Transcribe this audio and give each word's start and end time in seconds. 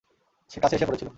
সে 0.51 0.57
কাছে 0.59 0.75
এসে 0.75 0.87
পড়েছিল। 0.87 1.09